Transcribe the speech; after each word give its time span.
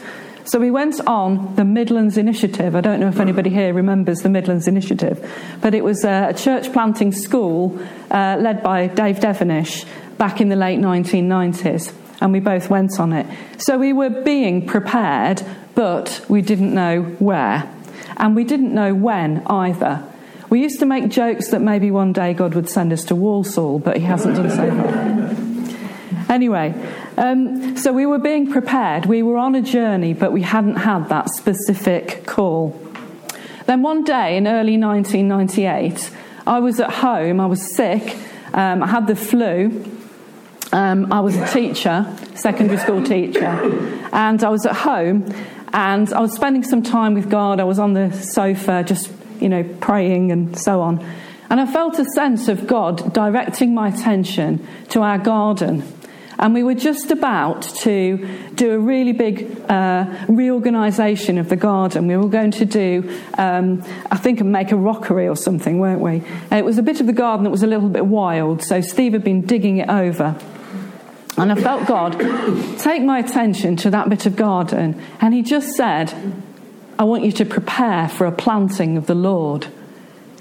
So 0.48 0.60
we 0.60 0.72
went 0.72 1.06
on 1.06 1.56
the 1.56 1.66
Midlands 1.66 2.18
Initiative. 2.18 2.74
I 2.74 2.82
don't 2.82 3.02
know 3.02 3.10
if 3.10 3.20
anybody 3.20 3.50
here 3.50 3.74
remembers 3.74 4.20
the 4.20 4.30
Midlands 4.30 4.68
Initiative, 4.68 5.30
but 5.62 5.74
it 5.74 5.84
was 5.84 6.06
a 6.06 6.34
church 6.34 6.72
planting 6.72 7.12
school 7.12 7.78
uh, 8.10 8.38
led 8.40 8.64
by 8.64 8.88
Dave 8.88 9.18
Devenish 9.18 9.86
back 10.18 10.40
in 10.40 10.50
the 10.50 10.56
late 10.56 10.80
1990s, 10.80 11.94
and 12.22 12.32
we 12.32 12.40
both 12.40 12.70
went 12.70 12.98
on 13.00 13.12
it. 13.14 13.28
So 13.58 13.78
we 13.78 13.92
were 13.92 14.10
being 14.10 14.66
prepared, 14.66 15.44
but 15.76 16.26
we 16.30 16.42
didn't 16.42 16.74
know 16.74 17.04
where, 17.20 17.70
and 18.18 18.36
we 18.36 18.44
didn't 18.44 18.74
know 18.74 18.94
when 18.94 19.46
either. 19.48 20.04
We 20.50 20.62
used 20.62 20.80
to 20.80 20.86
make 20.86 21.10
jokes 21.10 21.50
that 21.50 21.60
maybe 21.60 21.92
one 21.92 22.14
day 22.14 22.34
God 22.34 22.56
would 22.56 22.70
send 22.70 22.94
us 22.94 23.04
to 23.06 23.16
Walsall, 23.16 23.80
but 23.80 23.98
He 23.98 24.04
hasn't 24.04 24.36
done 24.36 24.50
so 24.50 24.70
far. 24.72 26.34
Anyway, 26.34 26.74
um, 27.18 27.78
so 27.78 27.94
we 27.94 28.06
were 28.06 28.20
being 28.20 28.52
prepared. 28.52 29.06
We 29.06 29.24
were 29.24 29.38
on 29.38 29.56
a 29.56 29.62
journey, 29.62 30.14
but 30.14 30.32
we 30.32 30.42
hadn't 30.42 30.76
had 30.78 31.10
that 31.10 31.30
specific 31.30 32.26
call. 32.26 32.80
Then 33.66 33.82
one 33.82 34.04
day 34.04 34.38
in 34.38 34.48
early 34.48 34.78
1998, 34.78 36.12
I 36.46 36.60
was 36.60 36.80
at 36.80 36.92
home. 36.92 37.40
I 37.40 37.46
was 37.46 37.76
sick. 37.76 38.18
Um, 38.54 38.84
I 38.84 38.88
had 38.88 39.08
the 39.08 39.16
flu. 39.16 39.86
Um, 40.72 41.12
I 41.12 41.22
was 41.22 41.36
a 41.36 41.48
teacher, 41.48 42.06
secondary 42.36 42.78
school 42.78 43.04
teacher, 43.04 43.46
and 44.12 44.44
I 44.44 44.50
was 44.50 44.66
at 44.66 44.76
home 44.76 45.26
and 45.74 46.12
I 46.14 46.20
was 46.20 46.34
spending 46.34 46.64
some 46.64 46.84
time 46.84 47.14
with 47.14 47.30
God. 47.30 47.60
I 47.60 47.64
was 47.64 47.80
on 47.80 47.94
the 47.94 48.12
sofa, 48.12 48.84
just 48.84 49.12
you 49.40 49.50
know, 49.50 49.64
praying 49.80 50.32
and 50.32 50.58
so 50.58 50.82
on. 50.82 51.06
And 51.50 51.62
I 51.62 51.66
felt 51.66 51.98
a 52.00 52.06
sense 52.06 52.48
of 52.48 52.68
God 52.68 53.14
directing 53.14 53.74
my 53.74 53.90
attention 53.90 54.68
to 54.90 55.02
our 55.02 55.18
garden 55.18 55.84
and 56.40 56.54
we 56.54 56.64
were 56.64 56.76
just 56.76 57.10
about 57.10 57.64
to 57.64 58.28
do 58.54 58.72
a 58.72 58.80
really 58.80 59.12
big 59.12 59.60
uh, 59.70 60.06
reorganisation 60.28 61.38
of 61.38 61.50
the 61.50 61.56
garden. 61.56 62.08
We 62.08 62.16
were 62.16 62.30
going 62.30 62.52
to 62.52 62.66
do, 62.66 63.20
um, 63.38 63.84
I 64.12 64.18
think, 64.18 64.42
make 64.44 64.72
a 64.72 64.76
rockery 64.76 65.28
or 65.28 65.36
something, 65.36 65.80
weren't 65.80 66.02
we? 66.02 66.24
And 66.52 66.54
it 66.54 66.66
was 66.66 66.78
a 66.78 66.84
bit 66.84 67.00
of 67.00 67.08
the 67.08 67.14
garden 67.14 67.44
that 67.46 67.50
was 67.50 67.64
a 67.64 67.68
little 67.68 67.90
bit 67.90 68.06
wild, 68.06 68.62
so 68.64 68.82
Steve 68.82 69.14
had 69.14 69.24
been 69.24 69.42
digging 69.42 69.78
it 69.78 69.90
over. 69.90 70.40
And 71.38 71.52
I 71.52 71.56
felt 71.56 71.88
God 71.88 72.20
take 72.80 73.04
my 73.04 73.20
attention 73.20 73.76
to 73.78 73.92
that 73.92 74.10
bit 74.10 74.26
of 74.26 74.36
garden, 74.36 75.02
and 75.22 75.34
He 75.34 75.44
just 75.44 75.76
said, 75.76 76.14
I 77.00 77.04
want 77.04 77.24
you 77.24 77.32
to 77.34 77.46
prepare 77.46 78.10
for 78.10 78.26
a 78.26 78.32
planting 78.32 78.98
of 78.98 79.06
the 79.06 79.16
Lord. 79.16 79.68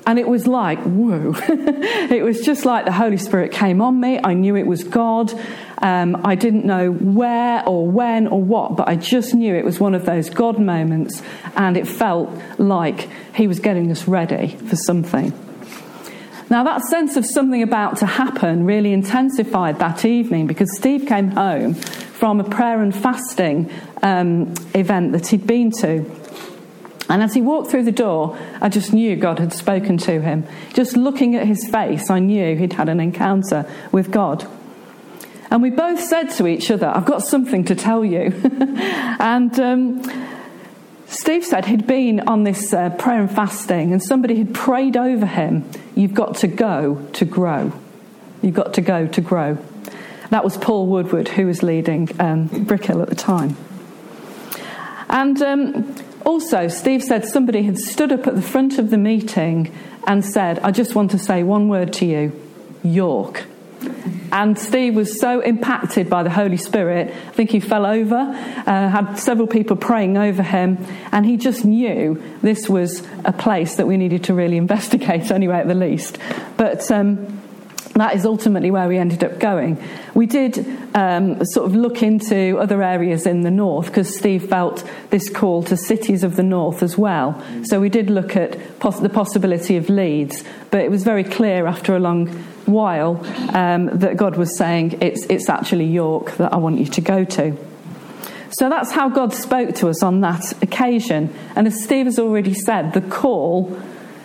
And 0.07 0.19
it 0.19 0.29
was 0.29 0.47
like, 0.47 0.79
whoa. 0.85 1.35
it 1.49 2.25
was 2.25 2.41
just 2.41 2.65
like 2.65 2.85
the 2.85 2.93
Holy 2.93 3.19
Spirit 3.19 3.51
came 3.51 3.83
on 3.83 4.01
me. 4.01 4.21
I 4.23 4.35
knew 4.35 4.57
it 4.57 4.67
was 4.67 4.85
God. 4.85 5.33
Um, 5.79 6.21
I 6.25 6.37
didn't 6.37 6.65
know 6.65 6.93
where 6.93 7.69
or 7.69 7.87
when 7.89 8.29
or 8.29 8.41
what, 8.41 8.77
but 8.77 8.89
I 8.89 8.95
just 8.95 9.35
knew 9.35 9.55
it 9.55 9.65
was 9.65 9.81
one 9.81 9.95
of 9.95 10.07
those 10.07 10.31
God 10.31 10.59
moments, 10.59 11.23
and 11.57 11.77
it 11.77 11.87
felt 11.87 12.31
like 12.59 13.11
He 13.35 13.47
was 13.49 13.61
getting 13.61 13.91
us 13.91 14.09
ready 14.09 14.57
for 14.57 14.77
something. 14.77 15.35
Now, 16.49 16.63
that 16.63 16.83
sense 16.83 17.17
of 17.17 17.27
something 17.27 17.63
about 17.63 17.97
to 17.99 18.07
happen 18.07 18.65
really 18.65 18.93
intensified 18.93 19.81
that 19.81 20.05
evening 20.05 20.47
because 20.47 20.77
Steve 20.77 21.07
came 21.07 21.31
home 21.31 21.75
from 21.75 22.41
a 22.41 22.45
prayer 22.45 22.83
and 22.83 22.95
fasting 22.95 23.71
um, 24.03 24.55
event 24.73 25.13
that 25.13 25.27
he'd 25.27 25.47
been 25.47 25.73
to. 25.81 26.09
And 27.09 27.23
as 27.23 27.35
he 27.35 27.43
walked 27.43 27.71
through 27.71 27.85
the 27.85 27.93
door, 27.93 28.39
I 28.61 28.69
just 28.69 28.93
knew 28.93 29.17
God 29.17 29.39
had 29.39 29.53
spoken 29.53 29.99
to 29.99 30.21
him. 30.21 30.47
Just 30.73 30.97
looking 30.97 31.35
at 31.35 31.47
his 31.47 31.69
face, 31.69 32.11
I 32.11 32.21
knew 32.21 32.57
he'd 32.57 32.75
had 32.75 32.89
an 32.89 33.01
encounter 33.01 33.69
with 33.91 34.11
God. 34.11 34.47
And 35.51 35.63
we 35.63 35.71
both 35.71 36.01
said 36.01 36.31
to 36.33 36.47
each 36.47 36.71
other, 36.71 36.89
I've 36.89 37.05
got 37.05 37.23
something 37.23 37.65
to 37.65 37.75
tell 37.75 38.05
you. 38.05 38.33
and 39.21 39.59
um, 39.61 40.03
Steve 41.09 41.45
said 41.45 41.67
he'd 41.67 41.87
been 41.87 42.21
on 42.21 42.43
this 42.43 42.73
uh, 42.73 42.91
prayer 42.91 43.21
and 43.21 43.31
fasting, 43.31 43.93
and 43.93 44.03
somebody 44.03 44.37
had 44.37 44.53
prayed 44.55 44.97
over 44.97 45.27
him, 45.27 45.69
You've 45.95 46.15
got 46.15 46.37
to 46.37 46.49
go 46.49 47.07
to 47.15 47.25
grow. 47.25 47.73
You've 48.43 48.55
got 48.55 48.75
to 48.75 48.81
go 48.81 49.07
to 49.07 49.21
grow. 49.21 49.59
That 50.31 50.45
was 50.45 50.57
Paul 50.57 50.87
Woodward, 50.89 51.29
who 51.29 51.47
was 51.47 51.63
leading 51.63 52.09
um, 52.21 52.49
Brickhill 52.49 53.03
at 53.03 53.09
the 53.09 53.15
time. 53.15 53.57
And 55.09 55.41
um, 55.41 55.95
also, 56.25 56.67
Steve 56.67 57.03
said 57.03 57.25
somebody 57.25 57.63
had 57.63 57.79
stood 57.79 58.13
up 58.13 58.27
at 58.27 58.35
the 58.35 58.43
front 58.43 58.79
of 58.79 58.91
the 58.91 58.99
meeting 58.99 59.73
and 60.07 60.25
said, 60.25 60.59
I 60.59 60.73
just 60.73 60.95
want 60.95 61.13
to 61.13 61.19
say 61.19 61.45
one 61.45 61.69
word 61.69 61.93
to 61.95 62.07
you 62.07 62.33
York. 62.83 63.45
And 64.33 64.59
Steve 64.59 64.95
was 64.95 65.21
so 65.21 65.41
impacted 65.41 66.11
by 66.11 66.23
the 66.23 66.31
Holy 66.31 66.57
Spirit, 66.57 67.09
I 67.09 67.31
think 67.31 67.51
he 67.51 67.61
fell 67.61 67.87
over, 67.87 68.17
uh, 68.17 68.89
had 68.89 69.17
several 69.17 69.47
people 69.47 69.77
praying 69.77 70.17
over 70.17 70.43
him, 70.43 70.79
and 71.13 71.25
he 71.25 71.37
just 71.37 71.65
knew 71.65 72.23
this 72.43 72.69
was 72.69 73.07
a 73.25 73.33
place 73.33 73.77
that 73.77 73.87
we 73.87 73.97
needed 73.97 74.25
to 74.25 74.35
really 74.35 74.57
investigate, 74.67 75.31
anyway, 75.31 75.57
at 75.57 75.69
the 75.69 75.75
least. 75.75 76.19
But 76.57 76.91
um, 76.91 77.41
that 78.01 78.15
is 78.15 78.27
ultimately 78.27 78.71
where 78.71 78.89
we 78.89 78.99
ended 78.99 79.25
up 79.25 79.39
going. 79.39 79.83
We 80.15 80.27
did 80.27 80.67
um, 80.95 81.45
sort 81.45 81.67
of 81.67 81.75
look 81.75 82.03
into 82.03 82.59
other 82.59 82.83
areas 82.83 83.27
in 83.27 83.43
the 83.43 83.51
north 83.51 83.87
because 83.87 84.17
Steve 84.17 84.49
felt 84.49 84.89
this 85.11 85.29
call 85.31 85.63
to 85.65 85.77
cities 85.77 86.23
of 86.23 86.37
the 86.37 86.43
north 86.43 86.83
as 86.83 86.99
well. 86.99 87.43
So 87.65 87.81
we 87.81 87.89
did 87.89 88.11
look 88.11 88.37
at 88.37 88.79
pos- 88.81 89.01
the 89.01 89.09
possibility 89.09 89.77
of 89.77 89.89
Leeds, 89.89 90.45
but 90.71 90.81
it 90.81 90.91
was 90.91 91.05
very 91.05 91.25
clear 91.25 91.67
after 91.67 91.97
a 91.97 92.01
long 92.01 92.29
while 92.67 93.17
um, 93.57 93.87
that 93.99 94.17
God 94.17 94.37
was 94.37 94.57
saying, 94.57 94.99
it's, 95.01 95.25
it's 95.27 95.49
actually 95.49 95.87
York 95.87 96.37
that 96.37 96.53
I 96.53 96.57
want 96.57 96.79
you 96.79 96.87
to 96.87 97.01
go 97.01 97.25
to. 97.25 97.57
So 98.51 98.69
that's 98.69 98.91
how 98.91 99.09
God 99.09 99.33
spoke 99.33 99.75
to 99.77 99.89
us 99.89 100.03
on 100.03 100.21
that 100.21 100.63
occasion. 100.63 101.35
And 101.55 101.67
as 101.67 101.83
Steve 101.83 102.07
has 102.07 102.19
already 102.19 102.55
said, 102.55 102.93
the 102.93 103.01
call 103.01 103.79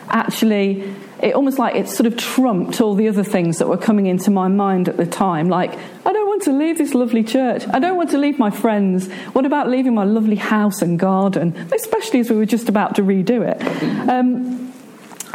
actually 0.08 0.94
it 1.22 1.36
almost 1.36 1.60
like 1.60 1.76
it 1.76 1.88
sort 1.88 2.08
of 2.08 2.18
trumped 2.18 2.82
all 2.82 2.96
the 2.96 3.08
other 3.08 3.24
things 3.24 3.60
that 3.60 3.68
were 3.68 3.78
coming 3.78 4.08
into 4.08 4.32
my 4.32 4.48
mind 4.48 4.90
at 4.90 4.98
the 4.98 5.06
time. 5.06 5.50
Like, 5.50 5.72
I 6.06 6.14
don't 6.14 6.28
want 6.28 6.44
to 6.44 6.52
leave 6.52 6.78
this 6.78 6.94
lovely 6.94 7.24
church. 7.24 7.64
I 7.70 7.80
don't 7.80 7.98
want 7.98 8.10
to 8.12 8.18
leave 8.18 8.40
my 8.40 8.50
friends. 8.50 9.12
What 9.34 9.46
about 9.46 9.70
leaving 9.70 9.94
my 9.94 10.04
lovely 10.04 10.36
house 10.36 10.82
and 10.82 10.98
garden? 10.98 11.56
Especially 11.74 12.20
as 12.20 12.30
we 12.30 12.36
were 12.36 12.46
just 12.46 12.70
about 12.70 12.96
to 12.96 13.04
redo 13.04 13.48
it. 13.48 14.10
Um, 14.10 14.60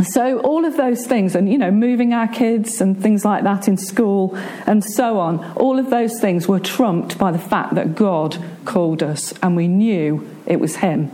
So, 0.05 0.41
all 0.41 0.67
of 0.67 0.77
those 0.77 1.07
things, 1.07 1.35
and 1.35 1.51
you 1.51 1.57
know, 1.57 1.71
moving 1.71 2.13
our 2.13 2.29
kids 2.29 2.83
and 2.83 3.01
things 3.01 3.25
like 3.25 3.45
that 3.45 3.67
in 3.67 3.79
school 3.79 4.37
and 4.67 4.85
so 4.85 5.19
on, 5.19 5.43
all 5.57 5.79
of 5.79 5.89
those 5.89 6.21
things 6.21 6.47
were 6.47 6.61
trumped 6.61 7.17
by 7.17 7.33
the 7.33 7.39
fact 7.39 7.75
that 7.77 7.95
God 7.95 8.37
called 8.67 9.03
us 9.03 9.33
and 9.43 9.57
we 9.57 9.69
knew 9.69 10.29
it 10.45 10.61
was 10.61 10.77
Him. 10.77 11.11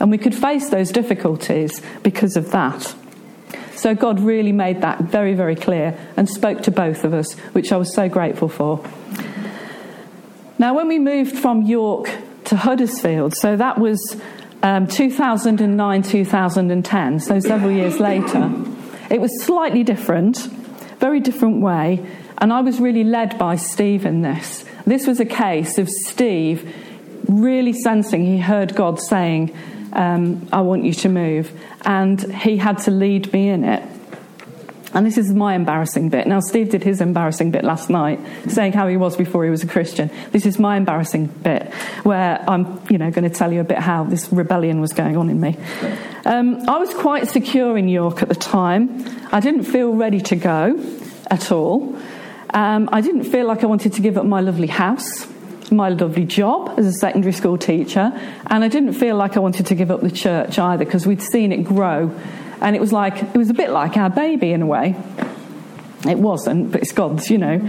And 0.00 0.08
we 0.10 0.18
could 0.18 0.36
face 0.36 0.70
those 0.70 0.92
difficulties 0.92 1.82
because 2.04 2.36
of 2.36 2.52
that. 2.52 2.94
So, 3.82 3.96
God 3.96 4.20
really 4.20 4.52
made 4.52 4.82
that 4.82 5.00
very, 5.00 5.34
very 5.34 5.56
clear 5.56 5.98
and 6.16 6.28
spoke 6.28 6.62
to 6.62 6.70
both 6.70 7.02
of 7.02 7.12
us, 7.12 7.32
which 7.52 7.72
I 7.72 7.76
was 7.76 7.92
so 7.92 8.08
grateful 8.08 8.48
for. 8.48 8.80
Now, 10.56 10.72
when 10.76 10.86
we 10.86 11.00
moved 11.00 11.36
from 11.36 11.62
York 11.62 12.08
to 12.44 12.54
Huddersfield, 12.54 13.34
so 13.34 13.56
that 13.56 13.80
was 13.80 14.20
um, 14.62 14.86
2009 14.86 16.02
2010, 16.02 17.18
so 17.18 17.40
several 17.40 17.72
years 17.72 17.98
later. 17.98 18.52
It 19.10 19.20
was 19.20 19.42
slightly 19.42 19.82
different, 19.82 20.38
very 21.00 21.18
different 21.18 21.60
way, 21.60 22.06
and 22.38 22.52
I 22.52 22.60
was 22.60 22.78
really 22.78 23.02
led 23.02 23.36
by 23.36 23.56
Steve 23.56 24.06
in 24.06 24.22
this. 24.22 24.64
This 24.86 25.08
was 25.08 25.18
a 25.18 25.24
case 25.24 25.78
of 25.78 25.88
Steve 25.88 26.72
really 27.26 27.72
sensing 27.72 28.24
he 28.24 28.38
heard 28.38 28.76
God 28.76 29.00
saying, 29.00 29.52
um, 29.92 30.48
I 30.52 30.60
want 30.62 30.84
you 30.84 30.94
to 30.94 31.08
move, 31.08 31.52
and 31.84 32.20
he 32.34 32.56
had 32.56 32.78
to 32.80 32.90
lead 32.90 33.32
me 33.32 33.48
in 33.48 33.64
it. 33.64 33.82
And 34.94 35.06
this 35.06 35.16
is 35.16 35.32
my 35.32 35.54
embarrassing 35.54 36.10
bit. 36.10 36.26
Now, 36.26 36.40
Steve 36.40 36.68
did 36.68 36.84
his 36.84 37.00
embarrassing 37.00 37.50
bit 37.50 37.64
last 37.64 37.88
night, 37.88 38.20
saying 38.48 38.74
how 38.74 38.88
he 38.88 38.98
was 38.98 39.16
before 39.16 39.42
he 39.42 39.50
was 39.50 39.62
a 39.62 39.66
Christian. 39.66 40.10
This 40.32 40.44
is 40.44 40.58
my 40.58 40.76
embarrassing 40.76 41.28
bit, 41.28 41.72
where 42.02 42.44
I'm, 42.48 42.78
you 42.90 42.98
know, 42.98 43.10
going 43.10 43.28
to 43.28 43.34
tell 43.34 43.50
you 43.52 43.60
a 43.60 43.64
bit 43.64 43.78
how 43.78 44.04
this 44.04 44.30
rebellion 44.30 44.82
was 44.82 44.92
going 44.92 45.16
on 45.16 45.30
in 45.30 45.40
me. 45.40 45.56
Um, 46.26 46.68
I 46.68 46.76
was 46.76 46.92
quite 46.92 47.28
secure 47.28 47.78
in 47.78 47.88
York 47.88 48.20
at 48.20 48.28
the 48.28 48.34
time. 48.34 49.06
I 49.32 49.40
didn't 49.40 49.64
feel 49.64 49.94
ready 49.94 50.20
to 50.20 50.36
go 50.36 50.78
at 51.30 51.50
all. 51.50 51.98
Um, 52.52 52.90
I 52.92 53.00
didn't 53.00 53.24
feel 53.24 53.46
like 53.46 53.64
I 53.64 53.66
wanted 53.66 53.94
to 53.94 54.02
give 54.02 54.18
up 54.18 54.26
my 54.26 54.42
lovely 54.42 54.66
house, 54.66 55.26
my 55.72 55.88
lovely 55.88 56.24
job 56.24 56.74
as 56.78 56.86
a 56.86 56.92
secondary 56.92 57.32
school 57.32 57.58
teacher, 57.58 58.12
and 58.46 58.64
I 58.64 58.68
didn't 58.68 58.94
feel 58.94 59.16
like 59.16 59.36
I 59.36 59.40
wanted 59.40 59.66
to 59.66 59.74
give 59.74 59.90
up 59.90 60.00
the 60.00 60.10
church 60.10 60.58
either 60.58 60.84
because 60.84 61.06
we'd 61.06 61.22
seen 61.22 61.52
it 61.52 61.64
grow 61.64 62.14
and 62.62 62.76
it 62.76 62.80
was 62.80 62.92
like, 62.92 63.20
it 63.20 63.36
was 63.36 63.50
a 63.50 63.54
bit 63.54 63.70
like 63.70 63.96
our 63.96 64.08
baby 64.08 64.52
in 64.52 64.62
a 64.62 64.66
way. 64.66 64.94
It 66.08 66.18
wasn't, 66.18 66.70
but 66.70 66.82
it's 66.82 66.92
God's, 66.92 67.28
you 67.28 67.38
know. 67.38 67.60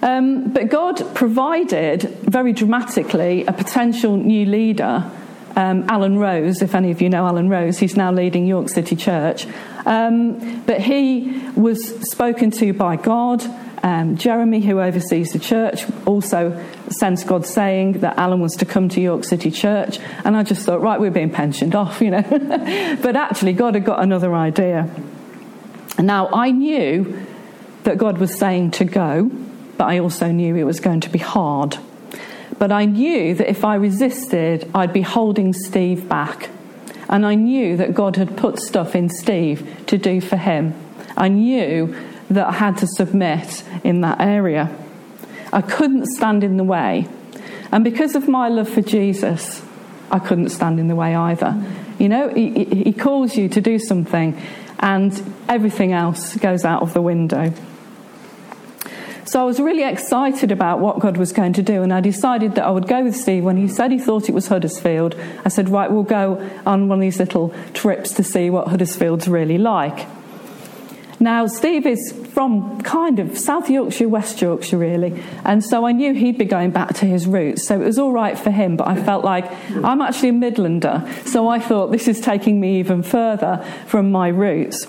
Um, 0.00 0.50
but 0.50 0.70
God 0.70 1.14
provided 1.14 2.02
very 2.22 2.54
dramatically 2.54 3.44
a 3.44 3.52
potential 3.52 4.16
new 4.16 4.46
leader, 4.46 5.10
um, 5.56 5.84
Alan 5.88 6.18
Rose. 6.18 6.62
If 6.62 6.74
any 6.74 6.90
of 6.90 7.02
you 7.02 7.10
know 7.10 7.26
Alan 7.26 7.50
Rose, 7.50 7.78
he's 7.78 7.96
now 7.96 8.10
leading 8.10 8.46
York 8.46 8.70
City 8.70 8.96
Church. 8.96 9.46
Um, 9.84 10.62
but 10.62 10.80
he 10.80 11.42
was 11.54 12.00
spoken 12.10 12.50
to 12.52 12.72
by 12.72 12.96
God. 12.96 13.44
Um, 13.82 14.16
Jeremy, 14.16 14.60
who 14.60 14.80
oversees 14.80 15.32
the 15.32 15.38
church, 15.38 15.84
also 16.06 16.64
sensed 16.88 17.26
God 17.26 17.46
saying 17.46 18.00
that 18.00 18.18
Alan 18.18 18.40
was 18.40 18.54
to 18.56 18.64
come 18.64 18.88
to 18.90 19.00
York 19.00 19.24
City 19.24 19.50
Church. 19.50 19.98
And 20.24 20.36
I 20.36 20.42
just 20.42 20.62
thought, 20.62 20.80
right, 20.80 21.00
we're 21.00 21.10
being 21.10 21.30
pensioned 21.30 21.74
off, 21.74 22.00
you 22.00 22.10
know. 22.10 22.22
but 23.02 23.16
actually, 23.16 23.52
God 23.52 23.74
had 23.74 23.84
got 23.84 24.02
another 24.02 24.34
idea. 24.34 24.90
Now, 25.98 26.28
I 26.32 26.50
knew 26.50 27.24
that 27.84 27.98
God 27.98 28.18
was 28.18 28.36
saying 28.36 28.72
to 28.72 28.84
go, 28.84 29.30
but 29.76 29.86
I 29.86 29.98
also 30.00 30.30
knew 30.30 30.56
it 30.56 30.64
was 30.64 30.80
going 30.80 31.00
to 31.00 31.08
be 31.08 31.18
hard. 31.18 31.78
But 32.58 32.72
I 32.72 32.84
knew 32.84 33.34
that 33.34 33.48
if 33.48 33.64
I 33.64 33.76
resisted, 33.76 34.68
I'd 34.74 34.92
be 34.92 35.02
holding 35.02 35.52
Steve 35.52 36.08
back. 36.08 36.50
And 37.08 37.24
I 37.24 37.36
knew 37.36 37.76
that 37.76 37.94
God 37.94 38.16
had 38.16 38.36
put 38.36 38.58
stuff 38.58 38.94
in 38.94 39.08
Steve 39.08 39.84
to 39.86 39.96
do 39.96 40.20
for 40.20 40.36
him. 40.36 40.74
I 41.16 41.28
knew 41.28 41.96
that 42.30 42.46
I 42.46 42.52
had 42.52 42.76
to 42.78 42.86
submit 42.86 43.64
in 43.84 44.00
that 44.02 44.20
area. 44.20 44.74
I 45.52 45.62
couldn't 45.62 46.06
stand 46.06 46.44
in 46.44 46.56
the 46.56 46.64
way. 46.64 47.08
And 47.72 47.84
because 47.84 48.14
of 48.14 48.28
my 48.28 48.48
love 48.48 48.68
for 48.68 48.82
Jesus, 48.82 49.62
I 50.10 50.18
couldn't 50.18 50.50
stand 50.50 50.80
in 50.80 50.88
the 50.88 50.96
way 50.96 51.14
either. 51.14 51.62
You 51.98 52.08
know, 52.08 52.28
he, 52.28 52.64
he 52.64 52.92
calls 52.92 53.36
you 53.36 53.48
to 53.50 53.60
do 53.60 53.78
something, 53.78 54.40
and 54.80 55.34
everything 55.48 55.92
else 55.92 56.36
goes 56.36 56.64
out 56.64 56.82
of 56.82 56.94
the 56.94 57.02
window. 57.02 57.52
So 59.24 59.42
I 59.42 59.44
was 59.44 59.60
really 59.60 59.84
excited 59.84 60.50
about 60.50 60.80
what 60.80 61.00
God 61.00 61.18
was 61.18 61.32
going 61.32 61.52
to 61.54 61.62
do, 61.62 61.82
and 61.82 61.92
I 61.92 62.00
decided 62.00 62.54
that 62.54 62.64
I 62.64 62.70
would 62.70 62.88
go 62.88 63.04
with 63.04 63.14
Steve. 63.14 63.44
When 63.44 63.58
he 63.58 63.68
said 63.68 63.90
he 63.90 63.98
thought 63.98 64.30
it 64.30 64.34
was 64.34 64.48
Huddersfield, 64.48 65.16
I 65.44 65.50
said, 65.50 65.68
Right, 65.68 65.90
we'll 65.90 66.02
go 66.02 66.48
on 66.64 66.88
one 66.88 66.98
of 66.98 67.02
these 67.02 67.18
little 67.18 67.54
trips 67.74 68.12
to 68.14 68.24
see 68.24 68.48
what 68.48 68.68
Huddersfield's 68.68 69.28
really 69.28 69.58
like. 69.58 70.06
Now, 71.20 71.48
Steve 71.48 71.84
is 71.84 72.12
from 72.32 72.80
kind 72.82 73.18
of 73.18 73.36
South 73.36 73.68
Yorkshire, 73.68 74.08
West 74.08 74.40
Yorkshire, 74.40 74.78
really, 74.78 75.20
and 75.44 75.64
so 75.64 75.84
I 75.84 75.90
knew 75.90 76.14
he'd 76.14 76.38
be 76.38 76.44
going 76.44 76.70
back 76.70 76.94
to 76.94 77.06
his 77.06 77.26
roots, 77.26 77.66
so 77.66 77.80
it 77.80 77.84
was 77.84 77.98
all 77.98 78.12
right 78.12 78.38
for 78.38 78.52
him, 78.52 78.76
but 78.76 78.86
I 78.86 79.02
felt 79.02 79.24
like 79.24 79.50
I'm 79.82 80.00
actually 80.00 80.28
a 80.28 80.32
Midlander, 80.32 81.26
so 81.26 81.48
I 81.48 81.58
thought 81.58 81.90
this 81.90 82.06
is 82.06 82.20
taking 82.20 82.60
me 82.60 82.78
even 82.78 83.02
further 83.02 83.64
from 83.86 84.12
my 84.12 84.28
roots. 84.28 84.86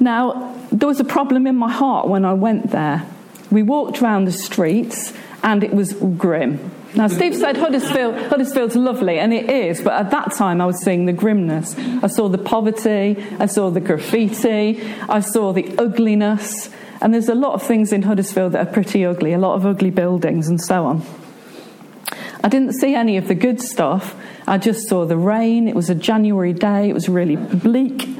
Now, 0.00 0.54
there 0.72 0.88
was 0.88 1.00
a 1.00 1.04
problem 1.04 1.46
in 1.46 1.56
my 1.56 1.70
heart 1.70 2.08
when 2.08 2.24
I 2.24 2.32
went 2.32 2.70
there. 2.70 3.06
We 3.50 3.62
walked 3.62 4.00
around 4.00 4.24
the 4.24 4.32
streets, 4.32 5.12
and 5.46 5.62
it 5.62 5.72
was 5.72 5.92
grim. 6.18 6.72
Now, 6.96 7.06
Steve 7.06 7.36
said 7.36 7.56
Huddersfield, 7.56 8.16
Huddersfield's 8.16 8.74
lovely, 8.74 9.20
and 9.20 9.32
it 9.32 9.48
is, 9.48 9.80
but 9.80 9.92
at 9.92 10.10
that 10.10 10.34
time 10.34 10.60
I 10.60 10.66
was 10.66 10.82
seeing 10.82 11.06
the 11.06 11.12
grimness. 11.12 11.78
I 11.78 12.08
saw 12.08 12.28
the 12.28 12.36
poverty, 12.38 13.24
I 13.38 13.46
saw 13.46 13.70
the 13.70 13.80
graffiti, 13.80 14.82
I 15.08 15.20
saw 15.20 15.52
the 15.52 15.78
ugliness, 15.78 16.68
and 17.00 17.14
there's 17.14 17.28
a 17.28 17.34
lot 17.34 17.52
of 17.54 17.62
things 17.62 17.92
in 17.92 18.02
Huddersfield 18.02 18.52
that 18.52 18.66
are 18.66 18.72
pretty 18.72 19.06
ugly, 19.06 19.34
a 19.34 19.38
lot 19.38 19.54
of 19.54 19.64
ugly 19.64 19.90
buildings 19.90 20.48
and 20.48 20.60
so 20.60 20.84
on. 20.84 21.02
I 22.42 22.48
didn't 22.48 22.72
see 22.72 22.96
any 22.96 23.16
of 23.16 23.28
the 23.28 23.34
good 23.36 23.60
stuff. 23.60 24.16
I 24.48 24.58
just 24.58 24.88
saw 24.88 25.04
the 25.04 25.16
rain. 25.16 25.68
It 25.68 25.76
was 25.76 25.90
a 25.90 25.94
January 25.94 26.52
day. 26.52 26.88
It 26.88 26.92
was 26.92 27.08
really 27.08 27.36
bleak 27.36 28.15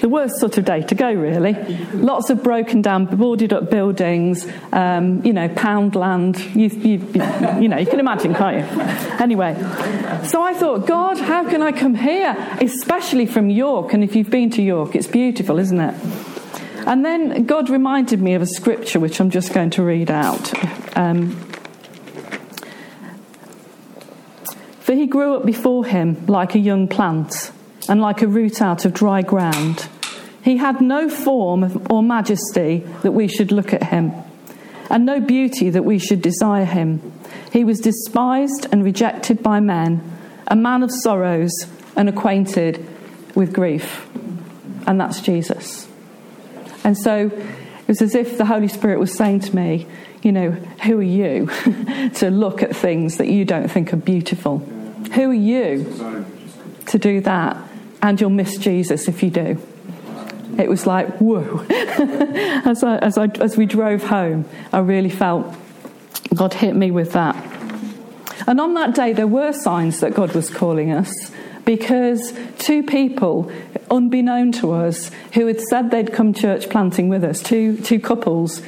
the 0.00 0.08
worst 0.08 0.38
sort 0.38 0.58
of 0.58 0.64
day 0.64 0.82
to 0.82 0.94
go, 0.94 1.12
really. 1.12 1.54
Lots 1.92 2.30
of 2.30 2.42
broken 2.42 2.82
down, 2.82 3.06
boarded 3.06 3.52
up 3.52 3.70
buildings, 3.70 4.46
um, 4.72 5.24
you 5.24 5.32
know, 5.32 5.48
Poundland. 5.48 6.38
You, 6.54 6.68
you, 6.68 7.60
you, 7.60 7.68
know, 7.68 7.78
you 7.78 7.86
can 7.86 8.00
imagine, 8.00 8.34
can't 8.34 8.58
you? 8.58 8.82
Anyway, 9.20 9.54
so 10.26 10.42
I 10.42 10.54
thought, 10.54 10.86
God, 10.86 11.18
how 11.18 11.48
can 11.48 11.62
I 11.62 11.72
come 11.72 11.94
here? 11.94 12.36
Especially 12.60 13.26
from 13.26 13.50
York. 13.50 13.92
And 13.92 14.04
if 14.04 14.14
you've 14.14 14.30
been 14.30 14.50
to 14.50 14.62
York, 14.62 14.94
it's 14.94 15.06
beautiful, 15.06 15.58
isn't 15.58 15.80
it? 15.80 15.94
And 16.86 17.04
then 17.04 17.44
God 17.44 17.68
reminded 17.68 18.20
me 18.20 18.34
of 18.34 18.42
a 18.42 18.46
scripture 18.46 19.00
which 19.00 19.20
I'm 19.20 19.30
just 19.30 19.52
going 19.52 19.70
to 19.70 19.82
read 19.82 20.10
out. 20.10 20.52
Um, 20.96 21.36
For 24.88 24.94
he 24.94 25.06
grew 25.06 25.34
up 25.34 25.44
before 25.44 25.84
him 25.84 26.24
like 26.28 26.54
a 26.54 26.58
young 26.58 26.88
plant 26.88 27.52
and 27.90 28.00
like 28.00 28.22
a 28.22 28.26
root 28.26 28.62
out 28.62 28.86
of 28.86 28.94
dry 28.94 29.20
ground. 29.20 29.87
He 30.48 30.56
had 30.56 30.80
no 30.80 31.10
form 31.10 31.86
or 31.90 32.02
majesty 32.02 32.78
that 33.02 33.12
we 33.12 33.28
should 33.28 33.52
look 33.52 33.74
at 33.74 33.82
him, 33.82 34.12
and 34.88 35.04
no 35.04 35.20
beauty 35.20 35.68
that 35.68 35.84
we 35.84 35.98
should 35.98 36.22
desire 36.22 36.64
him. 36.64 37.12
He 37.52 37.64
was 37.64 37.80
despised 37.80 38.66
and 38.72 38.82
rejected 38.82 39.42
by 39.42 39.60
men, 39.60 40.00
a 40.46 40.56
man 40.56 40.82
of 40.82 40.90
sorrows 40.90 41.52
and 41.96 42.08
acquainted 42.08 42.82
with 43.34 43.52
grief. 43.52 44.08
And 44.86 44.98
that's 44.98 45.20
Jesus. 45.20 45.86
And 46.82 46.96
so 46.96 47.26
it 47.26 47.86
was 47.86 48.00
as 48.00 48.14
if 48.14 48.38
the 48.38 48.46
Holy 48.46 48.68
Spirit 48.68 48.98
was 48.98 49.14
saying 49.14 49.40
to 49.40 49.54
me, 49.54 49.86
you 50.22 50.32
know, 50.32 50.52
who 50.52 50.98
are 50.98 51.02
you 51.02 51.48
to 52.14 52.30
look 52.30 52.62
at 52.62 52.74
things 52.74 53.18
that 53.18 53.28
you 53.28 53.44
don't 53.44 53.68
think 53.68 53.92
are 53.92 53.98
beautiful? 53.98 54.60
Who 55.12 55.30
are 55.30 55.34
you 55.34 56.24
to 56.86 56.98
do 56.98 57.20
that? 57.20 57.68
and 58.02 58.20
you'll 58.20 58.30
miss 58.30 58.56
Jesus 58.56 59.08
if 59.08 59.22
you 59.22 59.30
do. 59.30 59.60
It 60.56 60.68
was 60.68 60.86
like, 60.86 61.18
whoa. 61.18 61.64
as, 61.70 62.82
I, 62.82 62.98
as, 62.98 63.18
I, 63.18 63.26
as 63.40 63.56
we 63.56 63.66
drove 63.66 64.04
home, 64.04 64.44
I 64.72 64.78
really 64.78 65.10
felt 65.10 65.54
God 66.34 66.54
hit 66.54 66.74
me 66.74 66.90
with 66.90 67.12
that. 67.12 67.36
And 68.46 68.60
on 68.60 68.74
that 68.74 68.94
day, 68.94 69.12
there 69.12 69.26
were 69.26 69.52
signs 69.52 70.00
that 70.00 70.14
God 70.14 70.34
was 70.34 70.48
calling 70.48 70.90
us 70.92 71.12
because 71.64 72.32
two 72.58 72.82
people, 72.82 73.52
unbeknown 73.90 74.52
to 74.52 74.72
us, 74.72 75.10
who 75.34 75.46
had 75.46 75.60
said 75.60 75.90
they'd 75.90 76.12
come 76.12 76.32
church 76.32 76.70
planting 76.70 77.10
with 77.10 77.22
us, 77.24 77.42
two, 77.42 77.76
two 77.78 78.00
couples, 78.00 78.62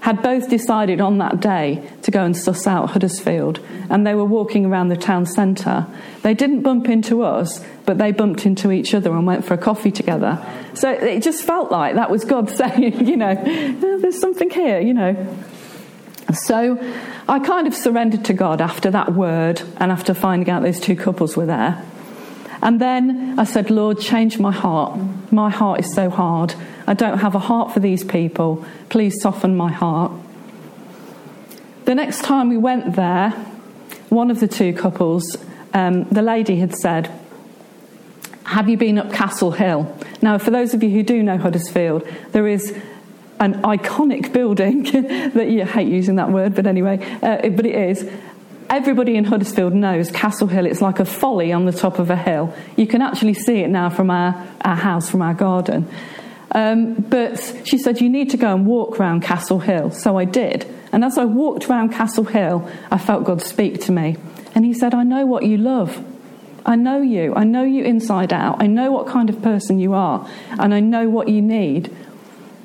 had 0.00 0.22
both 0.22 0.48
decided 0.48 1.00
on 1.00 1.18
that 1.18 1.40
day 1.40 1.88
to 2.02 2.10
go 2.10 2.24
and 2.24 2.36
suss 2.36 2.66
out 2.66 2.90
Huddersfield, 2.90 3.60
and 3.90 4.06
they 4.06 4.14
were 4.14 4.24
walking 4.24 4.64
around 4.64 4.88
the 4.88 4.96
town 4.96 5.26
centre. 5.26 5.86
They 6.22 6.34
didn't 6.34 6.62
bump 6.62 6.88
into 6.88 7.22
us, 7.22 7.64
but 7.84 7.98
they 7.98 8.12
bumped 8.12 8.46
into 8.46 8.70
each 8.70 8.94
other 8.94 9.10
and 9.12 9.26
went 9.26 9.44
for 9.44 9.54
a 9.54 9.58
coffee 9.58 9.90
together. 9.90 10.44
So 10.74 10.90
it 10.90 11.22
just 11.22 11.44
felt 11.44 11.70
like 11.70 11.94
that 11.94 12.10
was 12.10 12.24
God 12.24 12.50
saying, 12.56 13.06
you 13.06 13.16
know, 13.16 13.34
there's 13.34 14.20
something 14.20 14.50
here, 14.50 14.80
you 14.80 14.94
know. 14.94 15.36
So 16.32 16.78
I 17.28 17.38
kind 17.38 17.66
of 17.66 17.74
surrendered 17.74 18.24
to 18.26 18.34
God 18.34 18.60
after 18.60 18.90
that 18.90 19.14
word 19.14 19.62
and 19.78 19.90
after 19.90 20.12
finding 20.14 20.50
out 20.50 20.62
those 20.62 20.78
two 20.78 20.94
couples 20.94 21.36
were 21.36 21.46
there. 21.46 21.82
And 22.60 22.80
then 22.80 23.38
I 23.38 23.44
said, 23.44 23.70
Lord, 23.70 24.00
change 24.00 24.38
my 24.38 24.52
heart. 24.52 24.98
My 25.32 25.50
heart 25.50 25.80
is 25.80 25.94
so 25.94 26.10
hard. 26.10 26.54
I 26.88 26.94
don't 26.94 27.18
have 27.18 27.34
a 27.34 27.38
heart 27.38 27.74
for 27.74 27.80
these 27.80 28.02
people. 28.02 28.64
Please 28.88 29.20
soften 29.20 29.54
my 29.54 29.70
heart. 29.70 30.10
The 31.84 31.94
next 31.94 32.24
time 32.24 32.48
we 32.48 32.56
went 32.56 32.96
there, 32.96 33.30
one 34.08 34.30
of 34.30 34.40
the 34.40 34.48
two 34.48 34.72
couples, 34.72 35.36
um, 35.74 36.04
the 36.04 36.22
lady 36.22 36.56
had 36.56 36.74
said, 36.74 37.12
Have 38.44 38.70
you 38.70 38.78
been 38.78 38.96
up 38.96 39.12
Castle 39.12 39.50
Hill? 39.50 39.94
Now, 40.22 40.38
for 40.38 40.50
those 40.50 40.72
of 40.72 40.82
you 40.82 40.88
who 40.88 41.02
do 41.02 41.22
know 41.22 41.36
Huddersfield, 41.36 42.08
there 42.32 42.48
is 42.48 42.74
an 43.38 43.60
iconic 43.64 44.32
building 44.32 44.84
that 45.34 45.50
you 45.50 45.66
hate 45.66 45.88
using 45.88 46.16
that 46.16 46.30
word, 46.30 46.54
but 46.54 46.66
anyway, 46.66 47.00
uh, 47.22 47.50
but 47.50 47.66
it 47.66 47.74
is. 47.90 48.10
Everybody 48.70 49.16
in 49.16 49.24
Huddersfield 49.24 49.74
knows 49.74 50.10
Castle 50.10 50.48
Hill. 50.48 50.64
It's 50.64 50.80
like 50.80 51.00
a 51.00 51.04
folly 51.04 51.52
on 51.52 51.66
the 51.66 51.72
top 51.72 51.98
of 51.98 52.08
a 52.08 52.16
hill. 52.16 52.54
You 52.76 52.86
can 52.86 53.02
actually 53.02 53.34
see 53.34 53.58
it 53.58 53.68
now 53.68 53.90
from 53.90 54.10
our, 54.10 54.48
our 54.62 54.76
house, 54.76 55.10
from 55.10 55.20
our 55.20 55.34
garden. 55.34 55.86
Um, 56.52 56.94
but 56.94 57.62
she 57.64 57.78
said, 57.78 58.00
You 58.00 58.08
need 58.08 58.30
to 58.30 58.36
go 58.36 58.54
and 58.54 58.66
walk 58.66 58.98
around 58.98 59.22
Castle 59.22 59.60
Hill. 59.60 59.90
So 59.90 60.18
I 60.18 60.24
did. 60.24 60.66
And 60.92 61.04
as 61.04 61.18
I 61.18 61.24
walked 61.24 61.68
around 61.68 61.90
Castle 61.90 62.24
Hill, 62.24 62.68
I 62.90 62.98
felt 62.98 63.24
God 63.24 63.42
speak 63.42 63.80
to 63.82 63.92
me. 63.92 64.16
And 64.54 64.64
He 64.64 64.72
said, 64.72 64.94
I 64.94 65.02
know 65.02 65.26
what 65.26 65.44
you 65.44 65.58
love. 65.58 66.04
I 66.64 66.76
know 66.76 67.00
you. 67.00 67.34
I 67.34 67.44
know 67.44 67.62
you 67.62 67.84
inside 67.84 68.32
out. 68.32 68.62
I 68.62 68.66
know 68.66 68.90
what 68.92 69.06
kind 69.06 69.30
of 69.30 69.42
person 69.42 69.78
you 69.78 69.94
are. 69.94 70.28
And 70.50 70.74
I 70.74 70.80
know 70.80 71.08
what 71.08 71.28
you 71.28 71.40
need. 71.40 71.94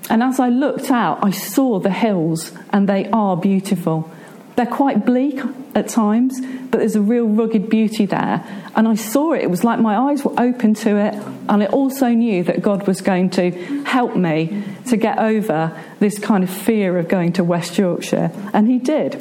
And 0.10 0.22
as 0.22 0.40
I 0.40 0.50
looked 0.50 0.92
out, 0.92 1.24
I 1.24 1.32
saw 1.32 1.80
the 1.80 1.90
hills, 1.90 2.52
and 2.72 2.90
they 2.90 3.08
are 3.12 3.38
beautiful. 3.38 4.12
They're 4.56 4.66
quite 4.66 5.06
bleak 5.06 5.40
at 5.74 5.88
times, 5.88 6.40
but 6.70 6.78
there's 6.78 6.96
a 6.96 7.02
real 7.02 7.28
rugged 7.28 7.70
beauty 7.70 8.06
there. 8.06 8.46
And 8.76 8.88
I 8.88 8.96
saw 8.96 9.34
it. 9.34 9.42
It 9.42 9.50
was 9.50 9.64
like 9.64 9.80
my 9.80 9.98
eyes 9.98 10.24
were 10.24 10.40
open 10.40 10.74
to 10.76 10.98
it. 10.98 11.16
And 11.50 11.64
I 11.64 11.66
also 11.68 12.10
knew 12.10 12.44
that 12.44 12.62
God 12.62 12.88
was 12.88 13.02
going 13.02 13.32
to 13.32 13.52
help 13.84 14.16
me 14.16 14.64
to 14.88 14.98
get 14.98 15.18
over 15.18 15.80
this 16.00 16.20
kind 16.20 16.44
of 16.44 16.50
fear 16.50 16.98
of 16.98 17.08
going 17.08 17.34
to 17.34 17.44
West 17.44 17.78
Yorkshire. 17.78 18.32
And 18.54 18.68
He 18.68 18.80
did. 18.80 19.16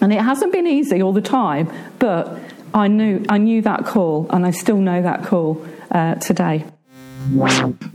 And 0.00 0.12
it 0.12 0.20
hasn't 0.20 0.52
been 0.52 0.66
easy 0.66 1.02
all 1.02 1.12
the 1.12 1.20
time, 1.20 1.70
but 1.98 2.38
I 2.72 2.88
knew, 2.88 3.24
I 3.28 3.38
knew 3.38 3.62
that 3.62 3.84
call, 3.84 4.26
and 4.30 4.46
I 4.46 4.52
still 4.52 4.78
know 4.78 5.02
that 5.02 5.24
call 5.24 5.66
uh, 5.90 6.14
today. 6.14 6.64